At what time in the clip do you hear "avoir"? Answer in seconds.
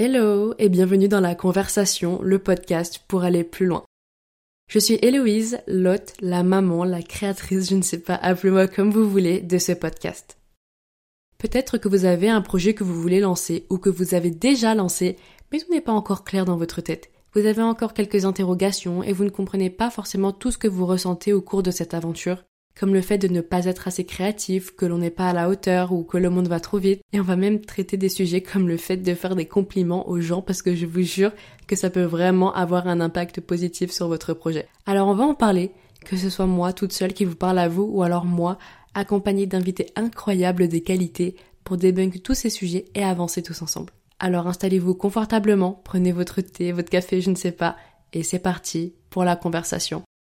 32.54-32.86